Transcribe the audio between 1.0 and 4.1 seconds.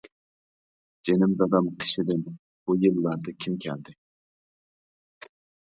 جېنىم دادام قېشىدىن، بۇ يىللاردا كىم كەلدى.